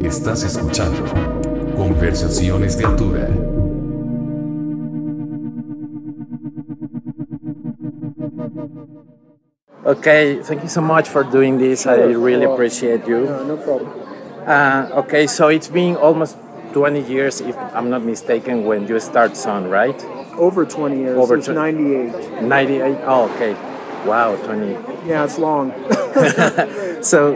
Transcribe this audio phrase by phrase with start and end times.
[0.00, 1.04] Estás escuchando
[1.76, 3.28] Conversaciones de Altura.
[9.84, 11.86] Okay, thank you so much for doing this.
[11.86, 13.24] I really appreciate you.
[13.24, 13.90] No, no problem.
[14.46, 16.36] Uh, okay, so it's been almost
[16.72, 20.00] 20 years, if I'm not mistaken, when you start Sunn, right?
[20.38, 21.18] Over 20 years.
[21.18, 22.42] Over it's tw- 98.
[22.42, 22.98] 98.
[23.04, 23.54] Oh, okay.
[24.06, 24.72] Wow, 20.
[25.08, 25.72] Yeah, it's long.
[27.04, 27.34] So,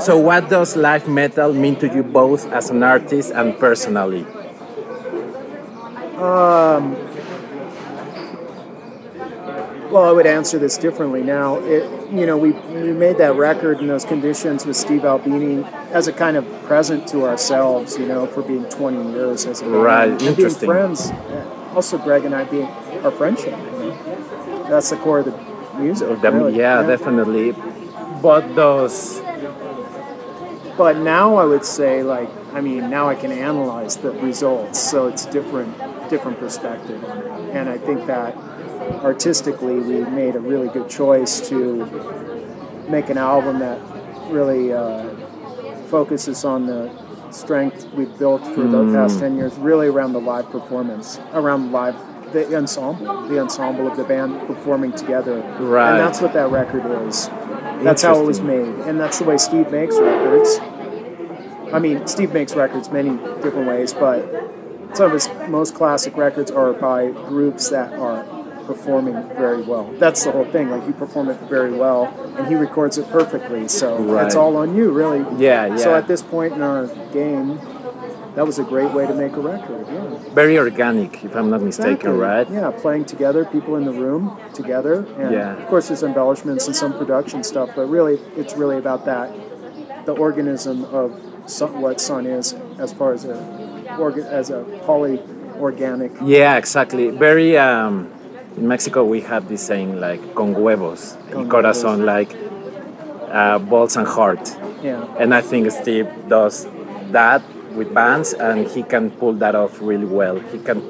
[0.00, 4.26] so what does life metal mean to you both as an artist and personally?
[9.90, 11.56] well, I would answer this differently now.
[11.60, 16.08] It, you know, we, we made that record in those conditions with Steve Albini as
[16.08, 19.82] a kind of present to ourselves, you know, for being 20 years as a band.
[19.82, 21.10] Right, And being friends.
[21.10, 22.66] uh, Also, Greg and I being
[23.02, 23.56] our friendship.
[23.56, 24.66] You know?
[24.68, 26.20] That's the core of the music.
[26.20, 26.56] The- really.
[26.58, 27.54] yeah, definitely.
[28.20, 29.20] But those,
[30.78, 35.08] But now I would say, like, I mean, now I can analyze the results, so
[35.08, 35.76] it's different,
[36.08, 37.02] different perspective.
[37.52, 38.36] And I think that
[39.04, 41.84] artistically, we made a really good choice to
[42.88, 43.80] make an album that
[44.30, 45.04] really uh,
[45.88, 46.90] focuses on the
[47.30, 48.94] strength we've built for the Hmm.
[48.94, 51.96] past ten years, really around the live performance, around live.
[52.32, 55.92] The ensemble, the ensemble of the band performing together, Right.
[55.92, 57.30] and that's what that record is.
[57.82, 60.58] That's how it was made, and that's the way Steve makes records.
[61.72, 63.10] I mean, Steve makes records many
[63.42, 64.22] different ways, but
[64.94, 68.24] some of his most classic records are by groups that are
[68.64, 69.90] performing very well.
[69.98, 70.70] That's the whole thing.
[70.70, 72.04] Like you perform it very well,
[72.38, 73.68] and he records it perfectly.
[73.68, 74.26] So Right.
[74.26, 75.20] it's all on you, really.
[75.42, 75.76] Yeah, yeah.
[75.76, 77.58] So at this point in our game,
[78.38, 79.84] that was a great way to make a record.
[79.88, 80.32] Yeah.
[80.32, 82.12] very organic, if I'm not mistaken, Exactly.
[82.28, 82.46] right?
[82.48, 85.56] Yeah, playing together, people in the room together, and Yeah.
[85.60, 89.26] of course there's embellishments and some production stuff, but really it's really about that,
[90.06, 91.06] the organism of
[91.46, 93.36] Sunn, what Sunn is as far as a
[93.98, 95.20] organ, as a poly
[95.60, 96.12] organic.
[96.22, 97.10] Yeah, exactly.
[97.10, 97.58] Very.
[97.58, 97.94] Um,
[98.56, 102.30] in Mexico, we have this saying like "con huevos," Con y corazón, like
[103.32, 104.44] uh, balls and heart.
[104.82, 106.66] Yeah, And I think Steve does
[107.12, 107.42] that
[107.74, 110.38] with bands, and he can pull that off really well.
[110.38, 110.82] He can.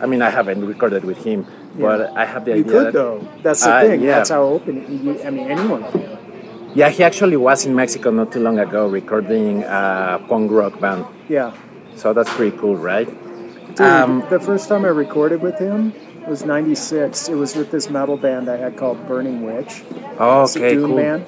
[0.00, 1.46] I mean, I haven't recorded with him,
[1.78, 2.72] but I have the you idea.
[2.72, 3.20] could that- though.
[3.42, 4.00] That's the Uh, thing.
[4.02, 4.16] yeah.
[4.16, 4.76] That's how open.
[5.24, 6.18] I mean, anyone can.
[6.74, 11.04] Yeah, he actually was in Mexico not too long ago recording a punk rock band.
[11.28, 11.52] Yeah.
[11.96, 13.06] So that's pretty cool, right?
[13.76, 15.92] Dude, Um, the first time I recorded with him
[16.26, 17.28] was '96.
[17.28, 19.84] It was with this metal band I had called Burning Witch.
[20.18, 20.96] Oh, It's a okay, doom cool.
[20.96, 21.22] band.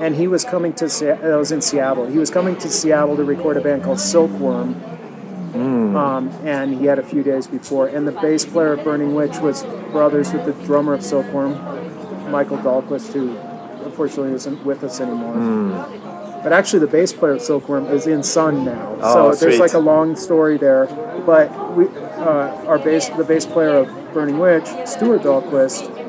[0.00, 2.06] And he was coming to Se- I was in Seattle.
[2.06, 4.74] He was coming to Seattle to record a band called Silkworm.
[4.74, 5.96] Hmm.
[5.96, 7.86] Um, and he had a few days before.
[7.86, 12.58] And the bass player of Burning Witch was brothers with the drummer of Silkworm, Michael
[12.58, 13.36] Dahlquist, who
[13.84, 15.34] unfortunately isn't with us anymore.
[15.34, 16.42] Hmm.
[16.42, 18.96] But actually, the bass player of Silkworm is in Sunn now.
[19.00, 20.86] Oh, so there's like a long story there.
[21.24, 26.01] But we, uh, our bass, the bass player of Burning Witch, Stuart Dahlquist,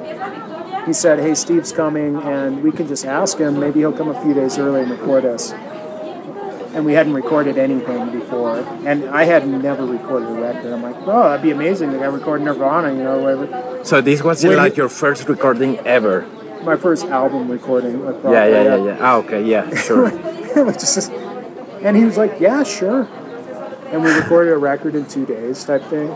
[0.86, 3.60] he said, "Hey, Steve's coming, and we can just ask him.
[3.60, 5.54] Maybe he'll come a few days early and record us."
[6.74, 10.74] And we hadn't recorded anything before, and I had never recorded a record.
[10.74, 11.92] I'm like, "Oh, that'd be amazing!
[11.94, 16.26] Like I recorded Nirvana, you know, whatever." So this was like your first recording ever.
[16.64, 18.02] My first album recording.
[18.02, 18.98] Yeah, yeah, yeah, yeah.
[19.02, 20.10] Ah, okay, yeah, sure.
[20.72, 23.08] Just, and he was like, "Yeah, sure."
[23.92, 26.10] And we recorded a record in two days, type thing.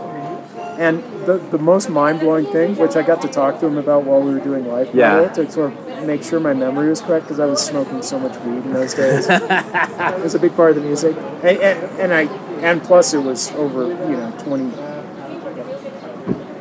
[0.78, 4.04] And the, the most mind blowing thing, which I got to talk to him about
[4.04, 5.28] while we were doing life, Yeah.
[5.28, 8.34] To sort of make sure my memory was correct because I was smoking so much
[8.40, 9.26] weed in those days.
[9.30, 12.22] it was a big part of the music, and, and, and I
[12.62, 14.72] and plus it was over you know twenty.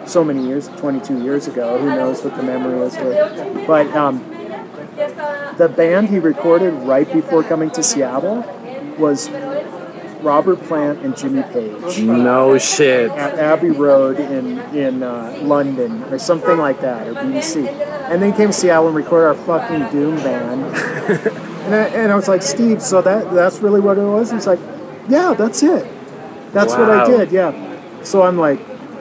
[0.06, 1.78] So many years, 22 years ago.
[1.80, 2.96] Who knows what the memory is?
[2.96, 4.20] But, but um,
[5.58, 8.38] the band he recorded right before coming to Seattle
[8.98, 9.28] was
[10.22, 13.10] Robert Plant and Jimmy Page No shit.
[13.12, 17.68] at Abbey Road in in uh, London or something like that or BBC.
[18.10, 20.64] And then came to Seattle and recorded our fucking doom band.
[21.68, 24.32] and, I, and I was like, Steve, so that that's really what it was?
[24.32, 24.60] He's like,
[25.08, 25.88] Yeah, that's it.
[26.54, 27.32] That's what I did.
[27.32, 28.02] Yeah.
[28.04, 28.60] So I'm like,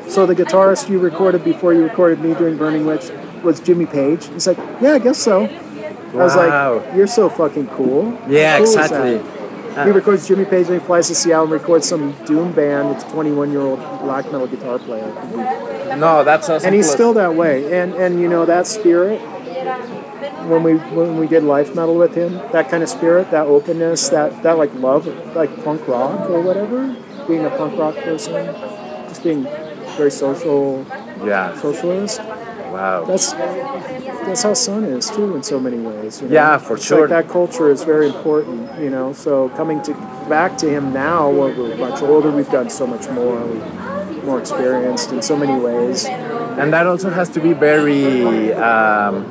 [0.08, 3.10] so the guitarist you recorded before you recorded me doing Burning Witch
[3.42, 4.26] was Jimmy Page.
[4.26, 5.44] He's like, Yeah, I guess so.
[5.46, 8.12] I was like, You're so fucking cool.
[8.28, 9.35] Yeah, cool exactly.
[9.76, 12.88] Uh, he records Jimmy Page and he flies to Seattle and records some doom band
[12.88, 15.06] with a 21 year old black metal guitar player.
[15.96, 16.66] No, that's awesome.
[16.66, 17.78] And he's still that way.
[17.78, 19.20] And and you know that spirit
[20.48, 24.08] when we when we did life metal with him, that kind of spirit, that openness,
[24.08, 26.96] that that like love, like punk rock or whatever,
[27.26, 28.46] being a punk rock person,
[29.08, 29.44] just being
[29.96, 30.86] very social
[31.24, 31.54] Yeah.
[31.60, 32.20] socialist.
[32.76, 33.04] Wow.
[33.06, 36.20] That's that's how Sunn is too in so many ways.
[36.20, 36.34] You know?
[36.34, 37.08] Yeah, for It's sure.
[37.08, 39.14] Like that culture is very important, you know.
[39.14, 39.94] So coming to
[40.28, 43.40] back to him now, we're much older, we've done so much more,
[44.24, 46.04] more experienced in so many ways.
[46.60, 49.24] And that also has to be very um,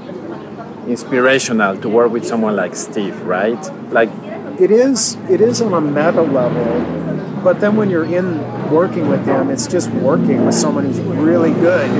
[0.87, 3.61] inspirational to work with someone like Steve, right?
[3.91, 4.09] Like,
[4.57, 6.71] It is it is on a meta level,
[7.43, 8.27] but then when you're in
[8.71, 11.91] working with him, it's just working with someone who's really good.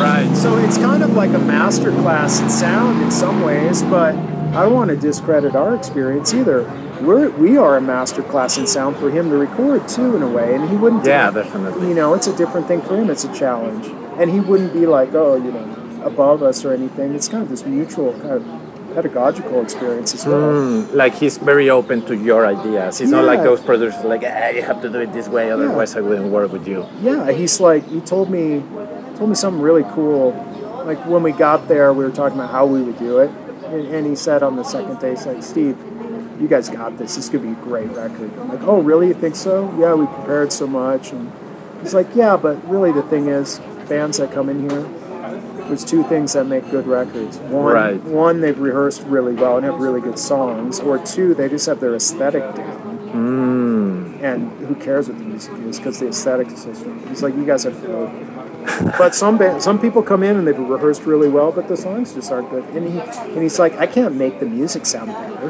[0.00, 0.36] Right.
[0.36, 4.62] So it's kind of like a master class in sound in some ways, but I
[4.62, 6.62] don't want to discredit our experience either.
[7.02, 10.28] We're, we are a master class in sound for him to record too, in a
[10.28, 11.04] way, and he wouldn't.
[11.04, 11.34] Yeah, it.
[11.34, 11.88] definitely.
[11.88, 13.10] You know, it's a different thing for him.
[13.10, 13.86] It's a challenge,
[14.18, 17.14] and he wouldn't be like, oh, you know, above us or anything.
[17.14, 20.40] It's kind of this mutual kind of pedagogical experience as well.
[20.40, 22.98] Mm, like he's very open to your ideas.
[22.98, 25.94] He's not like those producers like, ah, you have to do it this way, otherwise
[25.94, 26.86] I wouldn't work with you.
[27.00, 28.62] Yeah, he's like he told me
[29.18, 30.30] told me something really cool.
[30.86, 33.30] Like when we got there, we were talking about how we would do it,
[33.66, 35.76] and, and he said on the second day, he's like, "Steve,
[36.40, 37.16] you guys got this.
[37.16, 39.08] This could be a great record." I'm like, "Oh, really?
[39.08, 39.74] You think so?
[39.78, 41.32] Yeah, we prepared so much." And
[41.82, 44.88] he's like, "Yeah, but really, the thing is, bands that come in here."
[45.66, 47.36] There's two things that make good records.
[47.36, 48.02] One, Right.
[48.02, 51.80] one they've rehearsed really well and have really good songs, or two, they just have
[51.80, 54.24] their aesthetic down hmm.
[54.24, 57.06] and who cares what the music is because the aesthetic is so strong.
[57.08, 57.74] He's like, you guys have.
[58.98, 62.14] But some band, some people come in and they've rehearsed really well, but the songs
[62.14, 62.64] just aren't good.
[62.76, 65.48] And he and he's like, I can't make the music sound better.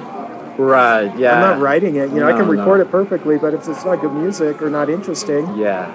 [0.59, 1.35] Right, yeah.
[1.35, 2.11] I'm not writing it.
[2.11, 2.85] You know, I can record no.
[2.87, 5.87] it perfectly, but if it's not good music or not interesting, Yeah.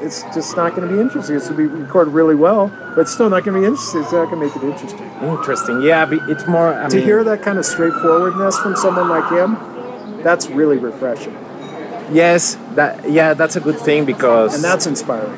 [0.00, 1.34] it's just not going to be interesting.
[1.34, 4.02] It's going to be recorded really well, but it's still not going to be interesting.
[4.02, 5.10] It's not going to make it interesting.
[5.28, 5.82] Interesting.
[5.82, 6.72] Yeah, be- it's more.
[6.72, 9.56] I To mean, hear that kind of straightforwardness from someone like him,
[10.22, 11.36] that's really refreshing,
[12.12, 15.36] yes, that yeah, that's a good thing because and that's inspiring.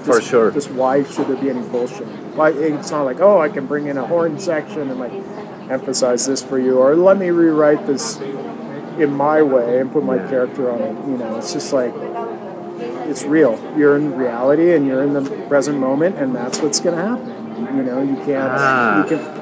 [0.00, 0.50] For Just- sure.
[0.50, 2.06] Just why should there be any bullshit?
[2.36, 5.12] Why it's not like oh I can bring in a horn section and like
[5.70, 8.18] emphasize this for you or let me rewrite this
[8.98, 10.94] in my way and put my character on it.
[11.06, 11.92] You know, it's just like
[13.08, 13.58] it's real.
[13.76, 17.76] You're in reality and you're in the present moment and that's what's gonna happen.
[17.76, 19.02] You know, you can't Ah.
[19.02, 19.40] you can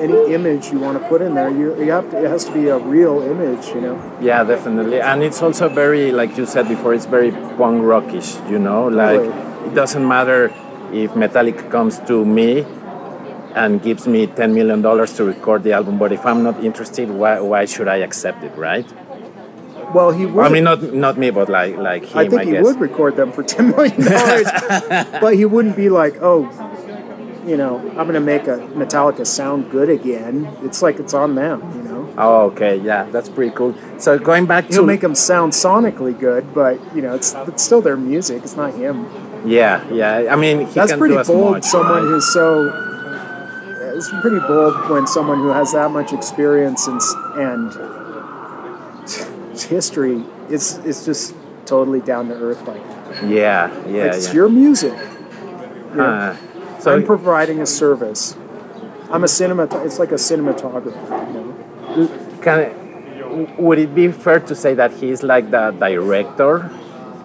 [0.00, 2.52] any image you want to put in there, you, you have to it has to
[2.52, 4.16] be a real image, you know.
[4.20, 5.00] Yeah, definitely.
[5.00, 8.88] And it's also very, like you said before, it's very punk rockish, you know?
[8.88, 9.49] Like.
[9.66, 10.46] It doesn't matter
[10.92, 12.64] if Metallica comes to me
[13.54, 17.40] and gives me $10 million to record the album, but if I'm not interested, why,
[17.40, 18.86] why should I accept it, right?
[19.94, 20.46] Well, he would.
[20.46, 22.64] I mean, not not me, but like like him, I I, think he guess.
[22.64, 24.46] would record them for ten million dollars,
[25.20, 26.46] but he wouldn't be like, oh,
[27.44, 30.46] you know, I'm going to make a Metallica sound good again.
[30.62, 32.14] It's like it's on them, you know.
[32.16, 33.74] Oh, okay, yeah, that's pretty cool.
[33.98, 37.62] So going back to He'll make them sound sonically good, but you know, it's it's
[37.62, 38.44] still their music.
[38.44, 39.06] It's not him.
[39.44, 40.32] Yeah, yeah.
[40.32, 41.52] I mean, he That's pretty bold.
[41.52, 42.08] much, someone right?
[42.08, 42.86] who's so.
[43.96, 47.00] It's pretty bold when someone who has that much experience and
[47.36, 47.72] and
[49.60, 51.34] history is is just
[51.66, 53.28] totally down to earth like that.
[53.28, 54.34] Yeah, yeah, it's yeah.
[54.34, 54.94] your music.
[55.98, 56.36] Uh,
[56.78, 58.36] so I'm providing a service.
[59.10, 59.64] I'm a cinema.
[59.84, 60.94] It's like a cinematographer.
[61.96, 62.40] You know?
[62.42, 66.70] can, would it be fair to say that he's like the director?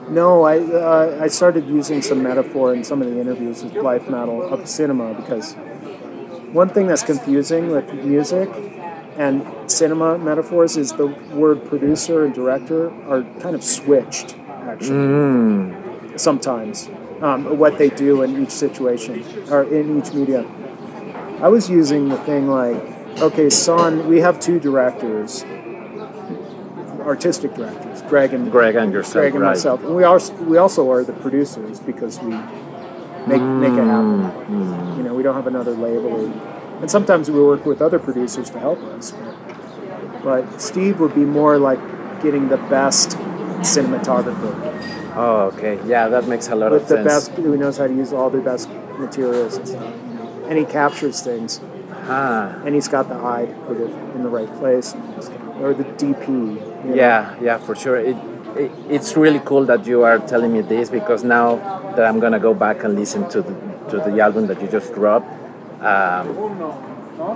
[0.10, 4.08] No, I uh, I started using some metaphor in some of the interviews with Life
[4.10, 5.54] Metal of cinema because
[6.54, 8.50] one thing that's confusing with music
[9.18, 14.36] and cinema metaphors is the word producer and director are kind of switched
[14.68, 15.74] actually
[16.18, 16.90] sometimes
[17.22, 20.46] um, what they do in each situation or in each media.
[21.42, 22.78] I was using the thing like,
[23.20, 25.44] okay, Sunn, we have two directors,
[27.06, 29.50] artistic directors, Greg and Greg and yourself, Greg and right?
[29.50, 29.84] myself.
[29.84, 32.30] And we are we also are the producers because we
[33.28, 34.32] make make it happen.
[34.50, 36.26] Mm, You know, we don't have another label,
[36.82, 39.12] and sometimes we work with other producers to help us.
[39.12, 41.80] But, but Steve would be more like
[42.24, 43.12] getting the best
[43.62, 44.54] cinematographer
[45.18, 45.80] Oh, okay.
[45.88, 46.98] Yeah, that makes a lot with of sense.
[46.98, 48.68] With the best who knows how to use all the best
[49.00, 49.82] materials and stuff.
[50.10, 50.46] You know?
[50.50, 51.62] And he captures things,
[52.08, 55.30] Ah, and he's got the eye to put it in the right place, and he's
[55.30, 56.28] got- or the DP.
[56.28, 56.96] you know?
[56.96, 57.98] yeah, yeah, for sure.
[57.98, 58.18] It,
[58.56, 61.56] it, it's really cool that you are telling me this because now
[61.96, 63.54] that I'm gonna go back and listen to the,
[63.90, 65.28] to the album that you just dropped,
[65.82, 66.84] um,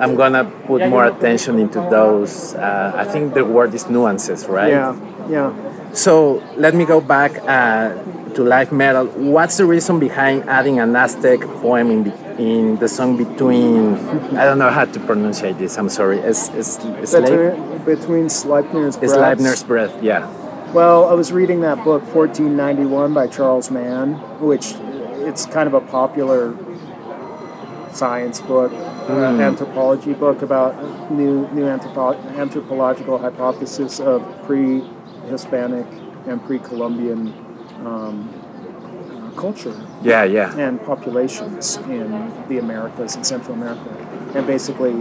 [0.02, 2.54] I'm gonna put more attention into those.
[2.56, 4.70] Uh, I think the word is nuances, right?
[4.70, 4.96] Yeah,
[5.30, 5.94] yeah.
[5.94, 7.96] So let me go back uh,
[8.34, 9.08] to life metal.
[9.08, 13.96] What's the reason behind adding an Aztec poem in the, in the song between?
[14.38, 15.78] I don't know how to pronounce this.
[15.78, 16.20] I'm sorry.
[16.20, 19.14] Es, es, Slave, Between, Sleipnir's breaths.
[19.16, 20.04] Sleipnir's breath.
[20.04, 20.28] Yeah.
[20.74, 24.76] Well, I was reading that book, 1491 by Charles Mann, which
[25.28, 26.56] it's kind of a popular
[27.92, 35.88] science book, uh, anthropology book about new new anthropo- anthropological hypothesis of pre-Hispanic
[36.28, 37.34] and pre-Columbian
[37.86, 38.30] um,
[39.34, 40.56] uh, culture Yeah, yeah.
[40.56, 43.90] and populations in the Americas and Central America,
[44.36, 44.94] and basically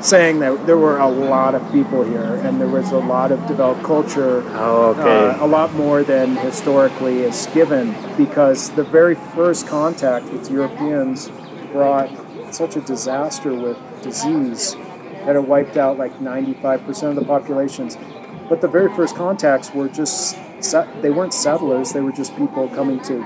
[0.00, 3.44] saying that there were a lot of people here and there was a lot of
[3.46, 5.28] developed culture Oh, okay.
[5.40, 11.30] uh, a lot more than historically is given because the very first contact with Europeans
[11.72, 12.08] brought
[12.54, 14.74] such a disaster with disease
[15.26, 17.98] that it wiped out like 95% of the populations.
[18.48, 20.38] But the very first contacts were just,
[21.02, 23.18] they weren't settlers, they were just people coming to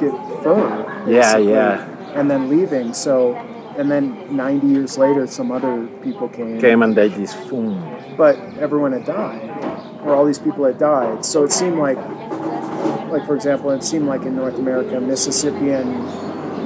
[0.00, 1.04] get fur.
[1.08, 1.86] Yeah, yeah.
[2.14, 2.92] And then leaving.
[2.92, 3.34] So,
[3.78, 7.78] and then 90 years later, some other people came Came and they this boom.
[8.16, 9.48] but everyone had died,
[10.04, 11.24] or all these people had died.
[11.24, 11.96] So it seemed like,
[13.08, 16.04] like for example, it seemed like in North America, Mississippian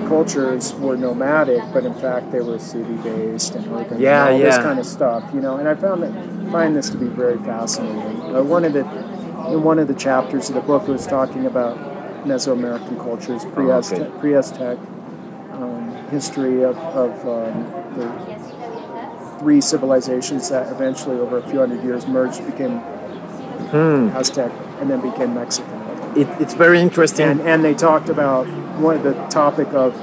[0.09, 4.57] cultures were nomadic, but in fact they were city-based and urban, Yeah, and all this
[4.57, 5.59] kind of stuff, you know.
[5.59, 8.35] And I found that find this to be very fascinating.
[8.35, 8.87] Uh, one of the
[9.53, 11.77] in one of the chapters of the book, it was talking about
[12.25, 14.21] Mesoamerican cultures, pre-Aztec, okay.
[14.21, 14.79] pre-Aztec
[16.13, 17.55] history of, of um,
[17.97, 18.07] the
[19.39, 22.79] three civilizations that eventually, over a few hundred years, merged, became
[24.21, 25.73] Aztec, and then became Mexican.
[26.17, 27.27] It, it's very interesting.
[27.27, 28.47] And and they talked about
[28.79, 29.97] one of the topic of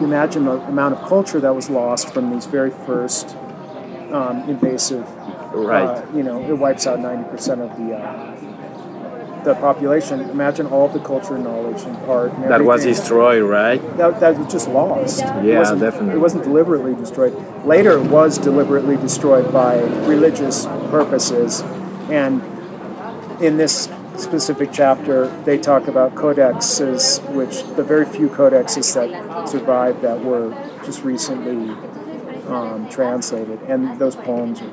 [0.00, 3.36] you imagine the amount of culture that was lost from these very first
[4.10, 5.06] um, invasive.
[5.54, 5.84] Right.
[5.84, 7.94] Uh, you know, it wipes out ninety percent of the.
[7.94, 8.36] Uh,
[9.44, 10.20] the population.
[10.20, 12.32] Imagine all the culture, and knowledge, and art.
[12.32, 13.80] And that was destroyed, right?
[13.96, 15.20] that, that was just lost.
[15.22, 16.14] It Yeah, wasn't- definitely.
[16.14, 17.34] It wasn't deliberately destroyed.
[17.64, 21.62] Later, it was deliberately destroyed by religious purposes.
[22.10, 22.42] And
[23.40, 30.02] in this specific chapter, they talk about codexes, which the very few codexes that survived
[30.02, 30.50] that were
[30.84, 31.74] just recently
[32.48, 33.58] um, translated.
[33.68, 34.70] And those poems are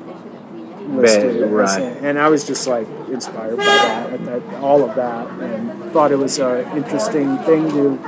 [0.96, 1.42] listed.
[1.42, 1.96] As- right.
[2.02, 6.12] And I was just like inspired by that, at that all of that, and thought
[6.12, 7.98] it was an interesting thing to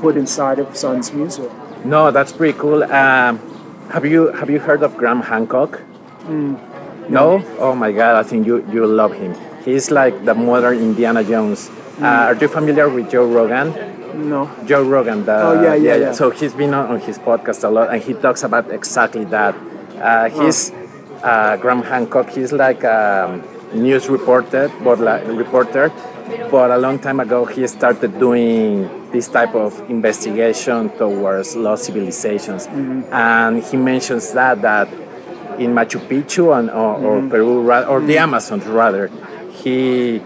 [0.00, 1.50] put inside of Sunn's music.
[1.84, 2.82] No, that's pretty cool.
[2.84, 3.38] Um,
[3.90, 5.80] have you have you heard of Graham Hancock?
[6.28, 7.42] no.
[7.58, 8.16] Oh my God!
[8.16, 9.34] I think you you love him.
[9.64, 11.70] He's like the modern Indiana Jones.
[12.00, 13.74] Uh, are you familiar with Joe Rogan?
[14.28, 14.50] No.
[14.64, 15.24] Joe Rogan.
[15.24, 16.12] The, Oh, yeah, yeah, yeah.
[16.12, 19.54] So he's been on, on his podcast a lot, and he talks about exactly that.
[20.00, 20.70] Uh, he's
[21.22, 22.30] uh, Graham Hancock.
[22.30, 23.40] He's like a
[23.74, 25.92] news reporter, but like reporter.
[26.50, 32.66] But a long time ago, he started doing this type of investigation towards lost civilizations,
[32.66, 33.12] Mm-hmm.
[33.12, 34.88] and he mentions that that
[35.58, 37.30] in Machu Picchu and or, or Mm-hmm.
[37.30, 39.10] Peru ra- or the Amazon rather,
[39.62, 40.20] he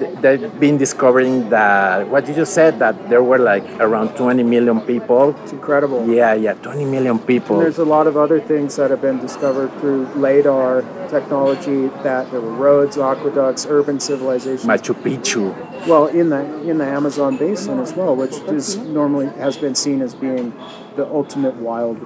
[0.00, 4.80] they've been discovering that what you just said that there were like around 20 million
[4.80, 5.36] people.
[5.42, 6.08] It's incredible.
[6.08, 7.58] Yeah, yeah, 20 million people.
[7.58, 12.40] There's a lot of other things that have been discovered through LADAR technology that there
[12.40, 14.64] were roads, aqueducts, urban civilizations.
[14.64, 15.54] Machu Picchu.
[15.86, 20.02] well, in the in the Amazon basin as well, which is normally has been seen
[20.02, 20.54] as being
[20.96, 21.98] the ultimate wild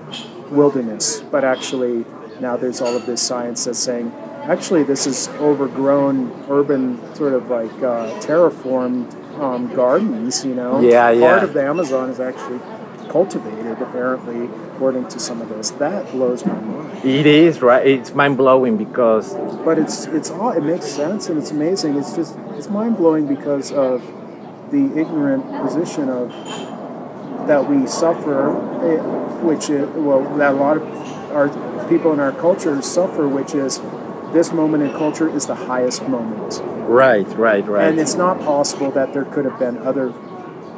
[0.50, 2.04] wilderness, but actually
[2.40, 4.12] now there's all of this science that's saying
[4.44, 10.44] actually this is overgrown urban sort of like uh, terraformed um, gardens.
[10.44, 11.44] You know, Yeah, part yeah.
[11.44, 12.60] of the Amazon is actually
[13.08, 15.70] cultivated apparently according to some of this.
[15.72, 17.04] That blows my mind.
[17.04, 17.86] It is right.
[17.86, 19.34] It's mind blowing because
[19.64, 21.96] But it's it's all it makes sense and it's amazing.
[21.96, 24.02] It's just it's mind blowing because of
[24.70, 26.30] the ignorant position of
[27.46, 28.48] that we suffer,
[28.82, 29.00] eh,
[29.42, 30.82] which is, well that a lot of
[31.32, 31.48] our
[31.88, 33.78] people in our culture suffer, which is
[34.34, 37.88] this moment in culture is the highest moment, right, right, right.
[37.88, 40.12] and it's not possible that there could have been other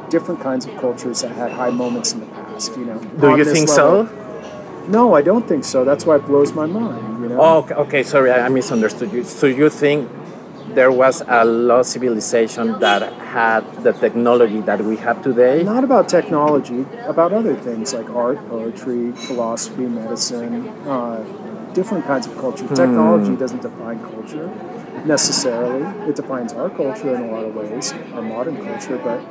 [0.09, 2.77] different kinds of cultures that had high moments in the past.
[2.77, 4.07] You know, Do you think level.
[4.07, 4.85] so?
[4.87, 5.83] No, I don't think so.
[5.83, 7.23] That's why it blows my mind.
[7.23, 7.41] You know.
[7.41, 9.23] Oh, okay, okay, sorry, I misunderstood you.
[9.25, 10.09] So you think
[10.73, 13.01] there was a lost civilization that
[13.37, 15.63] had the technology that we have today?
[15.63, 21.23] Not about technology, about other things like art, poetry, philosophy, medicine, uh,
[21.77, 22.67] different kinds of culture.
[22.69, 23.35] Technology hmm.
[23.35, 24.47] doesn't define culture
[25.05, 25.83] necessarily.
[26.09, 29.21] It defines our culture in a lot of ways, our modern culture, but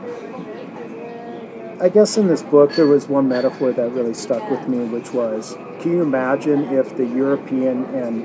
[1.85, 5.13] I guess in this book there was one metaphor that really stuck with me, which
[5.13, 8.23] was can you imagine if the European and,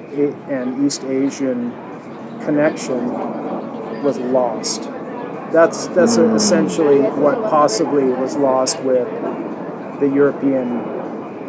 [0.50, 1.72] and East Asian
[2.46, 3.12] connection
[4.04, 4.84] was lost?
[5.52, 6.36] That's that's hmm.
[6.36, 9.08] essentially what possibly was lost with
[10.00, 10.68] the European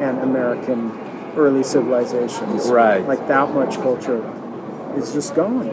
[0.00, 0.90] and American
[1.36, 2.68] early civilizations.
[2.68, 3.06] Right.
[3.06, 4.22] Like that much culture
[4.96, 5.68] is just gone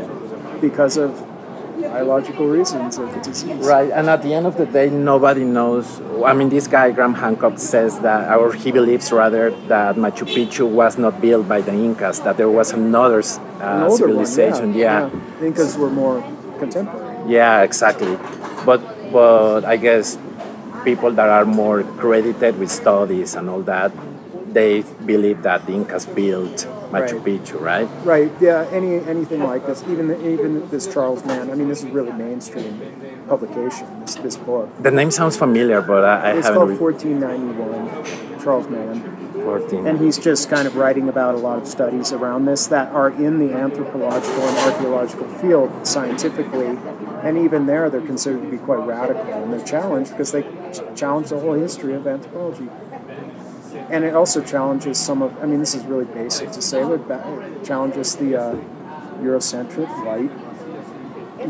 [0.62, 1.26] because of
[1.82, 3.66] biological reasons of the disease.
[3.66, 6.02] Right, and at the end of the day, nobody knows.
[6.24, 10.70] I mean, this guy Graham Hancock says that, or he believes rather, that Machu Picchu
[10.70, 14.72] was not built by the Incas; that there was another uh, civilization.
[14.72, 15.10] one, yeah.
[15.10, 15.46] yeah.
[15.46, 16.22] Incas were more
[16.60, 17.32] contemporary.
[17.32, 18.18] Yeah, exactly.
[18.66, 20.18] But but I guess
[20.84, 23.92] people that are more credited with studies and all that,
[24.54, 27.26] they believe that the Incas built Machu Right.
[27.26, 27.88] Picchu, right?
[28.04, 28.32] Right.
[28.42, 28.68] Yeah.
[28.72, 31.52] Any anything like this, even even this Charles Mann.
[31.52, 32.82] I mean, this is really mainstream
[33.28, 33.88] publication.
[34.02, 34.70] This this book.
[34.82, 38.44] The name sounds familiar, but I, I It's haven't It's called read 1491.
[38.44, 39.16] Charles Mann.
[39.44, 39.88] 14.
[39.88, 43.10] And he's just kind of writing about a lot of studies around this that are
[43.10, 46.68] in the anthropological and archaeological field scientifically.
[47.24, 49.24] And even there, they're considered to be quite radical.
[49.26, 50.44] And they're challenged because they
[50.96, 52.70] challenge the whole history of anthropology.
[53.90, 57.26] And it also challenges some of, I mean, this is really basic to say, but
[57.26, 58.56] it challenges the uh,
[59.22, 60.32] Eurocentric, white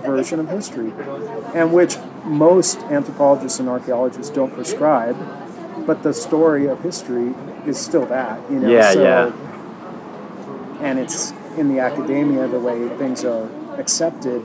[0.01, 0.93] version of history,
[1.55, 5.17] and which most anthropologists and archaeologists don't prescribe.
[5.85, 7.33] But the story of history
[7.65, 8.69] is still that, you know.
[8.69, 9.31] Yeah, so, yeah.
[10.81, 13.49] And it's in the academia the way things are
[13.79, 14.43] accepted.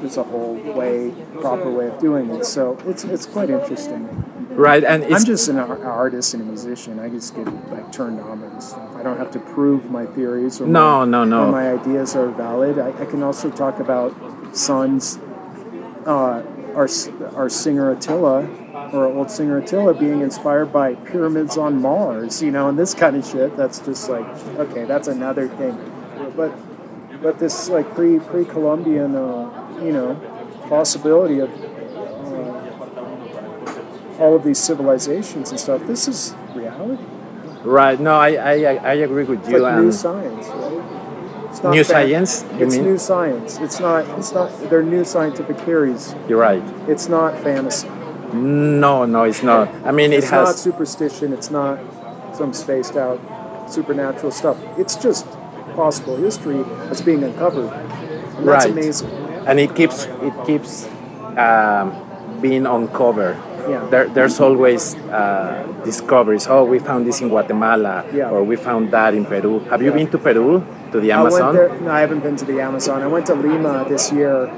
[0.00, 2.44] There's a whole way, proper way of doing it.
[2.44, 4.24] So it's it's quite interesting.
[4.50, 6.98] Right, and it's I'm just an artist and a musician.
[6.98, 8.96] I just get like turned on by this stuff.
[8.96, 11.50] I don't have to prove my theories or No, my, no, no.
[11.50, 12.78] my ideas are valid.
[12.78, 14.14] I, I can also talk about
[14.56, 15.18] Sunn's,
[16.06, 16.42] uh,
[16.74, 16.88] our
[17.34, 18.46] our singer Attila,
[18.94, 22.42] or old singer Attila, being inspired by pyramids on Mars.
[22.42, 23.56] You know, and this kind of shit.
[23.58, 24.26] That's just like
[24.58, 25.78] okay, that's another thing.
[26.34, 26.52] But
[27.22, 30.14] but this like pre pre Columbian, uh, you know,
[30.68, 35.82] possibility of uh, all of these civilizations and stuff.
[35.86, 37.02] This is reality.
[37.64, 38.00] right.
[38.00, 39.58] No, I, I, I agree with It's you.
[39.58, 40.82] like new science, right?
[41.50, 42.84] It's New fa- science, you it's mean?
[42.84, 43.58] new science.
[43.58, 44.06] It's not.
[44.18, 44.50] It's not.
[44.70, 46.14] They're new scientific theories.
[46.28, 46.62] you're right.
[46.88, 47.88] It's not fantasy.
[48.34, 49.68] No, no, it's not.
[49.86, 51.32] I mean, it It's not superstition.
[51.32, 51.78] It's not
[52.36, 53.18] some spaced out
[53.70, 54.58] supernatural stuff.
[54.76, 55.26] It's just
[55.74, 57.72] possible history that's being uncovered.
[57.72, 58.72] And that's Right.
[58.72, 59.08] amazing.
[59.46, 60.86] And it keeps it keeps
[61.36, 61.92] um,
[62.40, 63.36] being uncovered.
[63.68, 63.84] Yeah.
[63.90, 66.46] There, there's always uh, discoveries.
[66.46, 68.30] Oh, we found this in Guatemala, Yeah.
[68.30, 69.58] or we found that in Peru.
[69.70, 69.96] Have you Yeah.
[69.96, 71.54] been to Peru, to the I Amazon?
[71.54, 71.70] there.
[71.80, 73.02] No, I haven't been to the Amazon.
[73.02, 74.48] I went to Lima this year,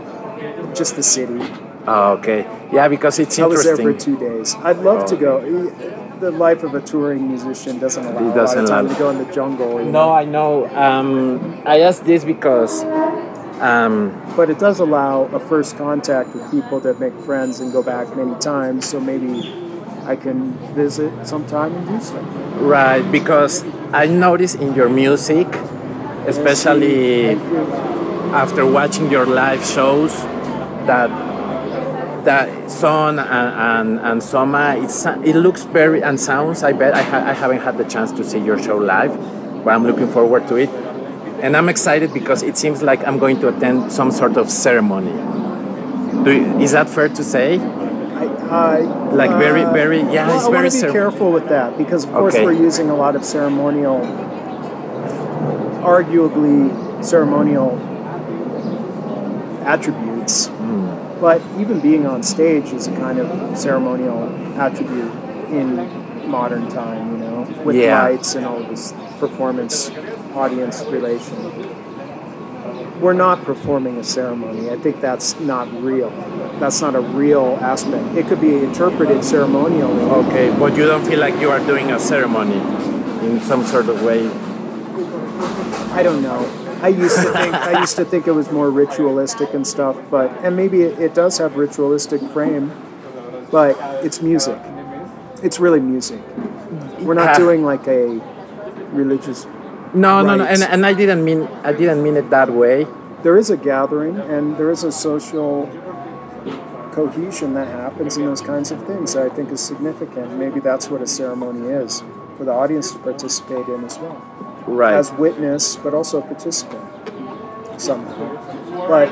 [0.75, 1.41] just the city.
[1.87, 2.45] Oh, okay.
[2.71, 4.55] Yeah, because it's I was there for two days.
[4.63, 5.19] I'd love to Oh.
[5.41, 5.73] go.
[6.21, 9.09] The life of a touring musician doesn't allow It doesn't lot of time to go
[9.11, 9.79] in the jungle.
[9.79, 10.13] No, know.
[10.13, 10.67] I know.
[10.75, 12.85] Um, I asked this because
[13.61, 17.83] um, But it does allow a first contact with people that make friends and go
[17.83, 18.89] back many times.
[18.89, 19.53] So maybe
[20.05, 22.67] I can visit sometime and do something.
[22.67, 25.47] right because I noticed in your music,
[26.27, 27.31] especially
[28.33, 30.13] after watching your live shows,
[30.87, 31.11] that
[32.25, 33.29] that Sunn and,
[33.99, 36.63] and, and Soma, it's, it looks very and sounds.
[36.63, 39.15] I bet I, ha- I haven't had the chance to see your show live,
[39.65, 40.69] but I'm looking forward to it,
[41.43, 45.13] and I'm excited because it seems like I'm going to attend some sort of ceremony.
[46.25, 47.59] Do you, is that fair to say?
[47.59, 48.79] I, I,
[49.13, 50.63] Like very, uh, very, yeah, well, it's I very.
[50.65, 52.45] want to be careful with that because, of course, Okay.
[52.45, 54.01] we're using a lot of ceremonial,
[55.83, 56.71] arguably
[57.05, 57.79] ceremonial
[59.65, 60.47] attributes.
[60.49, 61.21] Hmm.
[61.21, 64.25] But even being on stage is a kind of ceremonial
[64.59, 65.13] attribute
[65.51, 65.77] in
[66.29, 68.03] modern time, you know, with Yeah.
[68.03, 69.91] lights and all this performance
[70.35, 71.37] audience relation.
[73.01, 74.71] We're not performing a ceremony.
[74.71, 76.11] I think that's not real.
[76.59, 78.17] That's not a real aspect.
[78.17, 80.03] It could be interpreted ceremonially.
[80.27, 82.61] Okay, but you don't feel like you are doing a ceremony
[83.23, 84.29] in some sort of way.
[85.93, 86.45] I don't know.
[86.83, 90.31] I used to think I used to think it was more ritualistic and stuff, but
[90.45, 92.71] and maybe it, it does have ritualistic frame,
[93.51, 94.59] but it's music.
[95.43, 96.21] It's really music.
[97.01, 97.35] We're not Ah.
[97.35, 98.21] doing like a
[98.93, 99.47] religious.
[99.95, 102.87] No, no, no, and, and I didn't mean I didn't mean it that way.
[103.23, 105.69] There is a gathering and there is a social
[106.93, 110.37] cohesion that happens in those kinds of things that I think is significant.
[110.39, 112.03] Maybe that's what a ceremony is
[112.37, 114.21] for the audience to participate in as well.
[114.67, 114.93] Right.
[114.95, 116.85] as witness, but also a participant
[117.79, 118.37] somehow.
[118.87, 119.09] But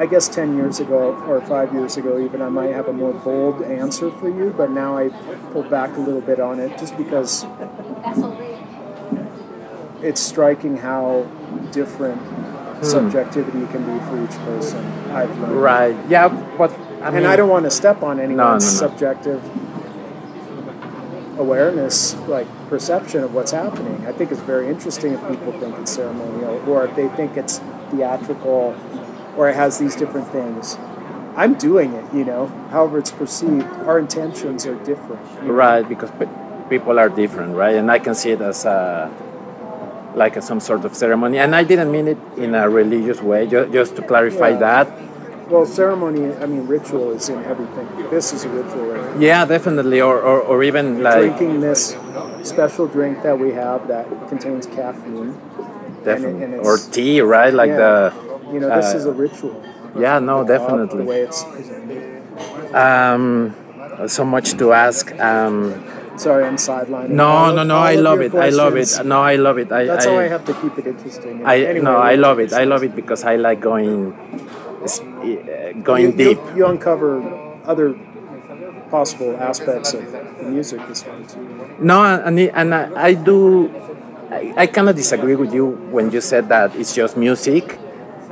[0.00, 3.12] I guess 10 years ago or five years ago, even, I might have a more
[3.12, 5.10] bold answer for you, but now I
[5.52, 7.44] pull back a little bit on it just because
[10.02, 11.24] it's striking how
[11.70, 12.82] different hmm.
[12.82, 14.82] subjectivity can be for each person.
[15.10, 15.60] I've learned.
[15.60, 16.08] Right.
[16.08, 18.88] Yeah, but I mean, And I don't want to step on anyone's no, no.
[18.88, 19.44] subjective
[21.38, 24.06] awareness, like perception of what's happening.
[24.06, 27.60] I think it's very interesting if people think it's ceremonial or if they think it's
[27.90, 28.74] theatrical
[29.36, 30.76] or it has these different things.
[31.36, 32.46] I'm doing it, you know.
[32.70, 33.64] However, it's perceived.
[33.86, 35.22] Our intentions are different.
[35.42, 36.10] Right, because
[36.68, 37.76] people are different, right?
[37.76, 39.10] And I can see it as a
[40.14, 41.38] like a, some sort of ceremony.
[41.38, 43.46] And I didn't mean it in a religious way.
[43.46, 44.58] Just, just to clarify Yeah.
[44.58, 44.88] that.
[45.48, 47.86] Well, ceremony, I mean, ritual is in everything.
[48.10, 49.20] This is a ritual, right?
[49.20, 50.00] Yeah, definitely.
[50.00, 51.96] Or, or, or even like Drinking this
[52.42, 55.34] special drink that we have that contains caffeine.
[56.04, 57.52] definitely, and or tea, right?
[57.52, 57.76] Like Yeah.
[57.76, 58.12] the
[58.52, 59.56] You know, this Uh, is a ritual.
[59.98, 61.04] yeah, no, Uh, The definitely.
[61.04, 62.02] way it's presented.
[62.74, 63.54] Um,
[64.06, 65.04] so much to ask.
[65.20, 65.74] Um,
[66.16, 67.10] Sorry, I'm sidelining.
[67.10, 67.76] no, no, no.
[67.78, 68.34] I love it.
[68.34, 68.90] I love it.
[69.04, 69.72] No, I love it.
[69.72, 71.42] I, That's I, how I have to keep it interesting.
[71.44, 72.52] I Anyway, no, I love it.
[72.52, 74.12] I love it because I like going,
[74.82, 76.38] uh, going you, deep.
[76.52, 77.22] You, you uncover
[77.66, 77.94] other
[78.90, 81.40] possible aspects of the music this way too.
[81.80, 83.70] No, and, and I, I do.
[84.30, 87.78] I, I kind of disagree with you when you said that it's just music,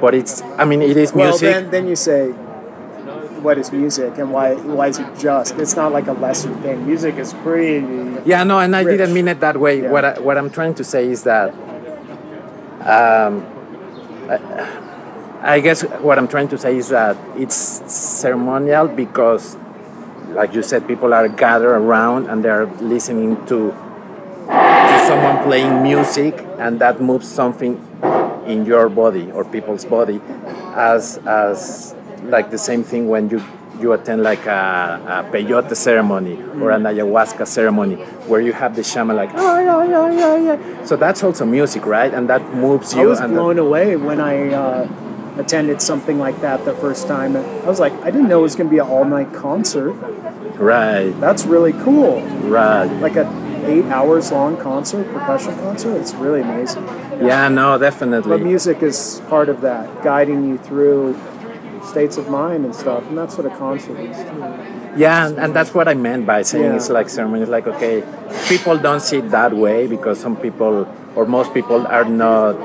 [0.00, 0.42] but it's.
[0.56, 1.16] I mean, it is music.
[1.16, 2.30] Well, then, then you say,
[3.40, 5.56] what is music and why why is it just?
[5.58, 6.86] It's not like a lesser thing.
[6.86, 7.84] Music is pretty.
[8.24, 8.98] yeah, no, and I rich.
[8.98, 9.82] didn't mean it that way.
[9.82, 9.90] Yeah.
[9.90, 11.54] What I, what I'm trying to say is that.
[12.80, 13.44] Um,
[14.30, 14.84] I,
[15.40, 19.56] I guess what I'm trying to say is that it's ceremonial because,
[20.30, 23.70] like you said, people are gathered around and they're listening to
[24.48, 27.76] to someone playing music, and that moves something
[28.48, 30.20] in your body or people's body,
[30.74, 33.40] as as like the same thing when you
[33.80, 37.94] you attend like a, a peyote ceremony or an ayahuasca ceremony
[38.26, 40.84] where you have the shaman like oh yeah yeah yeah yeah.
[40.84, 42.12] So that's also music, right?
[42.12, 43.02] And that moves you.
[43.02, 44.88] I was and blown away when I uh,
[45.38, 47.36] attended something like that the first time.
[47.36, 49.92] I was like, I didn't know it was going to be an all night concert.
[50.58, 52.20] right, That's really cool.
[52.48, 52.86] right.
[53.00, 53.26] Like a
[53.66, 55.96] eight hours long concert, percussion concert.
[56.00, 56.84] It's really amazing.
[57.20, 58.28] Yeah, no, definitely.
[58.30, 61.16] But music is part of that, guiding you through
[61.84, 64.44] states of mind and stuff, and that's what a concert is too.
[64.96, 66.76] Yeah, and, and that's what I meant by saying Yeah.
[66.76, 67.42] it's like ceremony.
[67.42, 68.02] It's like okay,
[68.48, 72.56] people don't see it that way because some people or most people are not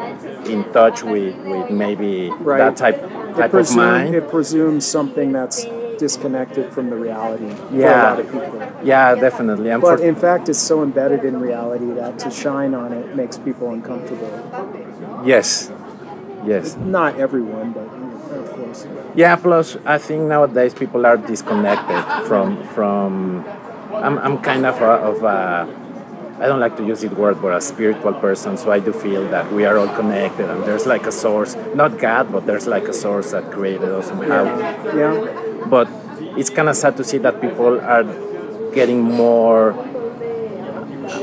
[0.48, 2.58] in touch with, with maybe Right.
[2.58, 3.00] that type
[3.36, 4.16] type of presume, mind.
[4.16, 5.66] it presumes something that's
[5.97, 8.03] disconnected from the reality for a Yeah.
[8.12, 8.62] lot of people.
[8.84, 9.69] yeah, definitely.
[9.69, 13.15] And But for, in fact, it's so embedded in reality that to shine on it
[13.15, 14.32] makes people uncomfortable.
[15.25, 15.71] yes,
[16.45, 18.88] yes, Not everyone, but you know, of course.
[19.15, 19.36] yeah.
[19.36, 23.43] Plus, I think nowadays people are disconnected from from.
[23.93, 25.67] I'm, I'm kind of a, of a
[26.41, 28.58] I don't like to use it word, but a spiritual person.
[28.58, 31.99] So I do feel that we are all connected, and there's like a source, not
[31.99, 34.43] God, but there's like a source that created us somehow.
[34.97, 35.13] Yeah.
[35.69, 35.88] But
[36.38, 38.04] it's kind of sad to see that people are
[38.73, 39.73] getting more.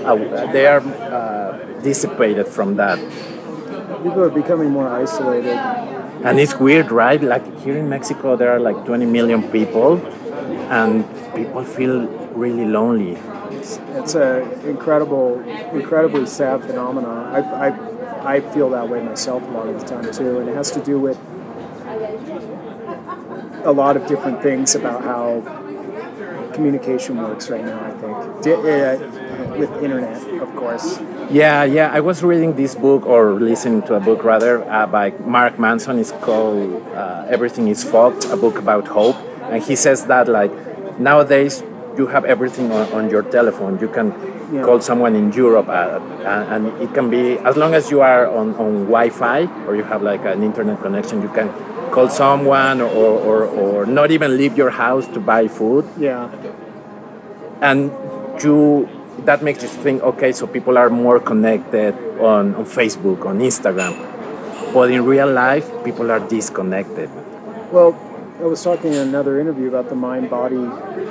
[0.04, 0.14] Uh,
[0.52, 2.98] they are uh, dissipated from that,
[4.02, 5.56] People are becoming more isolated.
[6.24, 7.20] and it's weird, right?
[7.22, 9.98] Like here in Mexico, there are like 20 million people,
[10.70, 13.18] and people feel really lonely.
[13.50, 15.40] It's, it's a incredible,
[15.72, 17.34] incredibly sad phenomenon.
[17.34, 20.54] I, I, I feel that way myself a lot of the time too, and it
[20.54, 21.18] has to do with
[23.64, 25.42] a lot of different things about how
[26.52, 27.78] communication works right now.
[27.80, 31.00] I think Di- uh, with internet, of course.
[31.30, 31.90] Yeah, yeah.
[31.92, 35.98] I was reading this book or listening to a book rather uh, by Mark Manson.
[35.98, 39.16] It's called uh, "Everything Is Fucked," a book about hope,
[39.50, 40.50] and he says that like
[40.98, 41.62] nowadays
[41.96, 43.78] you have everything on, on your telephone.
[43.80, 44.12] You can
[44.50, 44.66] Yeah.
[44.66, 48.26] call someone in Europe, uh, and, and it can be as long as you are
[48.26, 51.22] on, on Wi-Fi or you have like an internet connection.
[51.22, 51.54] You can
[51.90, 55.88] call someone or, or, or not even leave your house to buy food.
[55.98, 56.30] Yeah,
[57.60, 57.90] and
[58.42, 58.88] you
[59.24, 63.94] that makes you think okay so people are more connected on, on facebook on instagram.
[64.72, 67.10] But in real life people are disconnected.
[67.72, 67.98] Well,
[68.40, 70.64] I was talking in another interview about the mind-body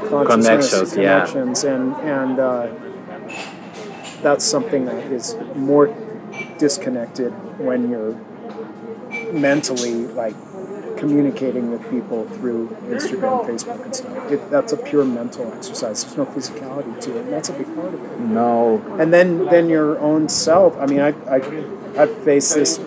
[0.10, 1.76] consciousness Connections, yeah.
[1.76, 2.68] and and uh,
[4.22, 5.94] that's something that is more
[6.58, 8.18] disconnected when you're
[9.32, 10.36] mentally like
[11.00, 14.32] communicating with people through Instagram, Facebook, and stuff.
[14.32, 16.04] It, that's a pure mental exercise.
[16.04, 18.20] There's no physicality to it, and that's a big part of it.
[18.20, 18.84] No.
[19.00, 20.76] And then then your own self.
[20.78, 21.42] I mean i i
[21.98, 22.80] i've faced this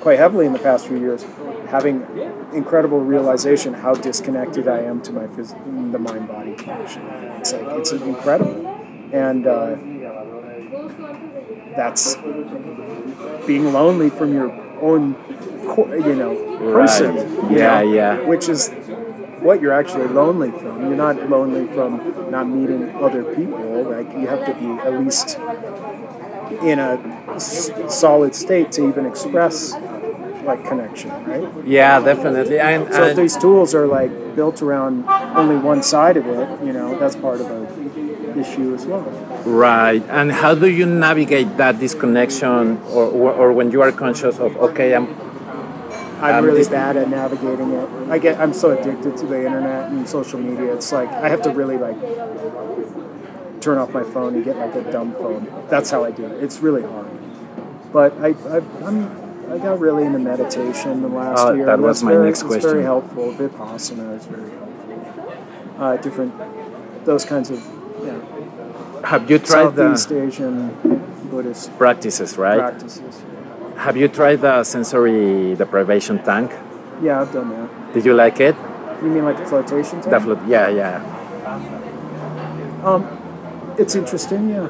[0.00, 1.24] quite heavily in the past few years
[1.68, 2.06] having
[2.52, 5.56] incredible realization how disconnected i am to my phys-
[5.92, 7.02] the mind body connection.
[7.38, 8.66] It's like it's incredible.
[9.12, 9.76] And uh,
[11.76, 12.16] that's
[13.46, 14.50] being lonely from your
[14.80, 15.14] own
[15.64, 16.34] you know
[16.72, 17.50] person Right.
[17.50, 18.20] you Yeah, know, yeah.
[18.20, 18.70] which is
[19.40, 20.80] what you're actually lonely from.
[20.86, 23.84] You're not lonely from not meeting other people.
[23.94, 25.38] Like you have to be at least
[26.62, 26.98] in a
[27.34, 29.74] s- solid state to even express
[30.44, 31.48] like connection, right?
[31.66, 32.58] Yeah, definitely.
[32.58, 35.04] And, So if these tools are like built around
[35.40, 37.60] only one side of it, you know, that's part of a
[38.38, 39.02] issue as well.
[39.46, 40.02] Right.
[40.10, 44.56] And how do you navigate that disconnection or, or, or when you are conscious of,
[44.56, 45.06] okay, I'm,
[46.20, 47.88] I'm Um, really bad at navigating it.
[48.10, 50.72] I get I'm so addicted to the internet and social media.
[50.74, 51.96] It's like I have to really like
[53.60, 55.46] turn off my phone and get like a dumb phone.
[55.68, 56.42] That's how I do it.
[56.44, 57.08] It's really hard.
[57.92, 61.66] But I I I'm I got really into meditation the last Oh, year.
[61.66, 63.32] that was my very, next it's very helpful.
[63.34, 65.32] Vipassana is very helpful.
[65.78, 66.32] Uh, different
[67.04, 67.58] those kinds of
[68.02, 68.18] yeah,
[69.06, 70.70] have you tried Southeast the Asian
[71.30, 72.58] Buddhist practices, right?
[72.58, 73.22] practices.
[73.76, 76.52] Have you tried the sensory deprivation tank?
[77.02, 77.94] Yeah, I've done that.
[77.94, 78.56] Did you like it?
[79.02, 80.10] You mean like a flotation tank?
[80.10, 81.02] The float, yeah, yeah.
[82.84, 83.04] Um,
[83.78, 84.68] it's interesting, yeah.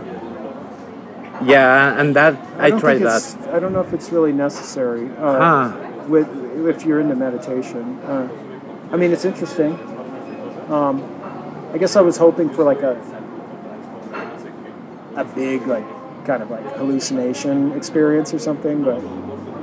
[1.44, 3.36] Yeah, and that I, don't tried that.
[3.52, 5.10] I don't know if it's really necessary.
[5.18, 5.90] Uh, Huh.
[6.08, 6.28] With
[6.68, 8.28] if you're into meditation, uh,
[8.92, 9.72] I mean, it's interesting.
[10.68, 11.02] Um,
[11.72, 12.94] I guess I was hoping for like a
[15.16, 15.84] a big like
[16.24, 19.02] kind of like hallucination experience or something, but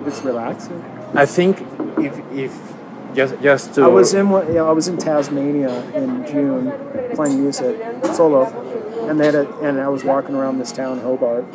[0.07, 0.81] it's relaxing.
[1.13, 1.61] I think
[1.97, 2.73] if if
[3.15, 6.71] just just to I was in one- yeah, I was in Tasmania in June
[7.15, 7.75] playing music
[8.13, 8.45] solo,
[9.09, 11.45] and they had a, and I was walking around this town Hobart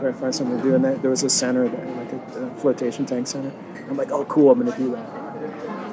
[0.00, 2.46] trying to find something to do, and there, there was a center there, like a,
[2.46, 3.52] a flotation tank center.
[3.88, 5.08] I'm like, oh cool, I'm gonna do that.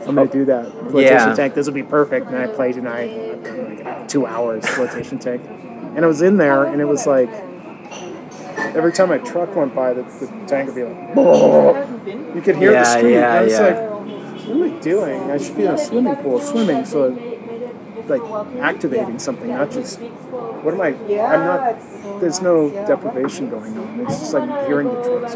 [0.07, 1.36] I'm gonna do that flotation Yeah.
[1.36, 1.53] tank.
[1.53, 2.27] This will be perfect.
[2.27, 6.81] And I played tonight, like two hours flotation tank, and I was in there, and
[6.81, 7.50] it was like.
[8.75, 12.71] Every time a truck went by, the, the tank would be like, you could hear
[12.71, 13.13] Yeah, the street.
[13.13, 13.67] yeah, and I was yeah.
[13.67, 15.31] like, what am I doing?
[15.31, 17.10] I should be in a swimming pool swimming, so
[18.07, 18.21] like
[18.60, 19.99] activating something, not just
[20.63, 20.89] what am I?
[20.93, 22.21] I'm not.
[22.21, 23.99] There's no deprivation going on.
[24.01, 25.36] It's just like hearing the trucks.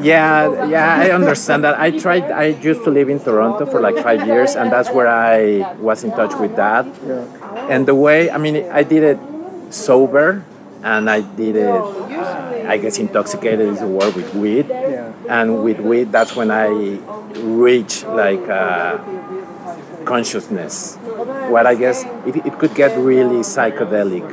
[0.00, 1.78] Yeah, yeah, I understand that.
[1.78, 2.24] I tried.
[2.30, 6.02] I used to live in Toronto for like five years, and that's where I was
[6.02, 6.86] in touch with that.
[7.06, 7.24] Yeah.
[7.70, 9.18] And the way, I mean, I did it
[9.70, 10.44] sober,
[10.82, 11.82] and I did it.
[12.72, 14.66] I guess intoxicated is the word with weed.
[14.70, 15.12] Yeah.
[15.28, 16.68] And with weed, that's when I
[17.38, 18.96] reach like uh,
[20.06, 20.96] consciousness.
[21.52, 24.26] What I guess it, it could get really psychedelic.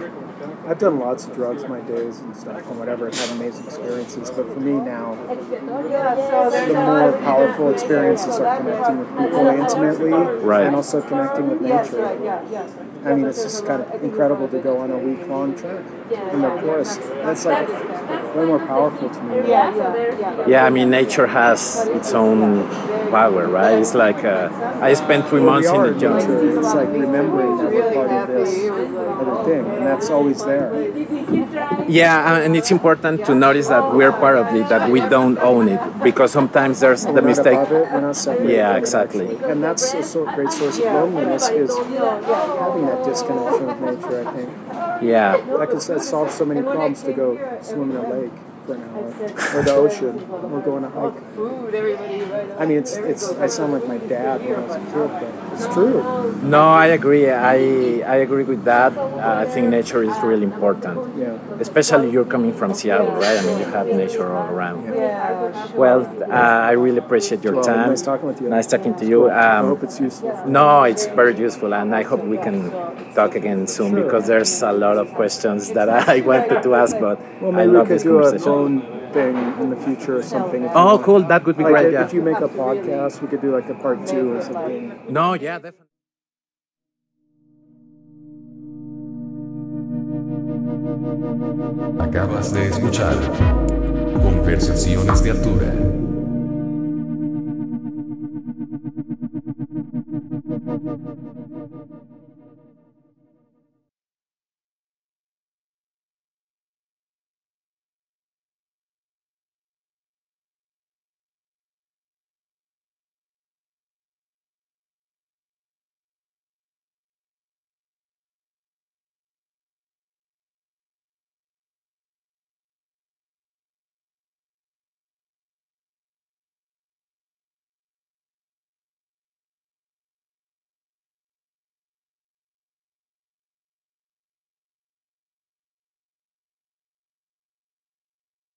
[0.70, 3.08] I've done lots of drugs my days and stuff and whatever.
[3.08, 9.10] I've had amazing experiences, but for me now, the more powerful experiences are connecting with
[9.18, 10.68] people intimately Right.
[10.68, 12.06] and also connecting with nature.
[13.06, 15.84] I mean, it's just kind of incredible to go on a week long trek
[16.34, 17.00] in the forest.
[17.02, 17.68] That's like
[18.36, 19.36] way more powerful to me.
[19.50, 20.66] Yeah, yeah, yeah.
[20.66, 22.68] I mean, nature has its own
[23.10, 23.80] power, right?
[23.80, 24.50] It's like uh,
[24.82, 26.58] I spent three Well, months in the jungle.
[26.60, 30.70] It's like remembering that we're part of this other thing, and that's always there.
[31.88, 35.70] Yeah, and it's important to notice that we're part of it, that we don't own
[35.70, 37.60] it, because sometimes there's We're the mistake.
[37.70, 38.50] it.
[38.50, 39.36] Yeah, exactly.
[39.44, 44.28] And that's a great source of loneliness is having that disconnection with nature.
[44.28, 44.50] I think
[45.04, 48.32] Yeah, that could that solve so many problems to go swim in a lake
[48.70, 50.16] for an hour, or the ocean,
[50.54, 52.60] or go on a hike.
[52.62, 53.32] I mean, it's it's.
[53.46, 55.96] I sound like my dad when I was a kid, but it's true.
[56.56, 57.30] no, I agree.
[57.30, 57.58] I
[58.06, 58.92] I agree with that.
[58.98, 61.38] Uh, I think nature is really important, Yeah.
[61.66, 63.38] especially you're coming from Seattle, right?
[63.40, 64.80] I mean, you have nature all around.
[64.86, 65.68] Yeah.
[65.76, 67.90] Well, uh, I really appreciate your Well, time.
[67.90, 68.50] nice talking with you.
[68.50, 69.20] Nice talking to you.
[69.30, 70.32] I Um, hope it's useful.
[70.58, 72.58] No, it's very useful, and I hope we can
[73.18, 74.04] talk again soon Sure.
[74.04, 77.88] because there's a lot of questions that I wanted to ask, but Well, I love
[77.94, 78.52] this conversation.
[78.60, 78.82] Phone
[79.14, 80.62] thing in the future or something.
[80.64, 81.04] if you Oh, want.
[81.08, 81.22] cool!
[81.32, 81.86] That would be Like great.
[81.88, 82.06] if, Yeah.
[82.08, 84.82] if you make a podcast, we could do like a part two or something.
[85.20, 85.86] No, yeah, definitely.
[92.00, 93.16] Acabas de escuchar
[94.24, 95.74] Conversaciones de Altura.